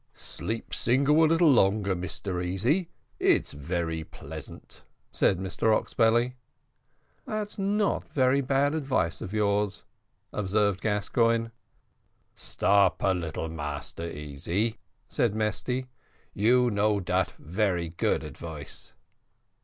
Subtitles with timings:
[0.15, 4.81] "Sleep single a little longer, Mr Easy, it's very pleasant,"
[5.11, 6.37] said Mr Oxbelly.
[7.27, 9.83] "That's not very bad advice of yours,"
[10.33, 11.49] observed Gascoigne.
[12.33, 15.85] "Stop a little, Massa Easy," said Mesty,
[16.33, 18.93] "you know dat very good advice."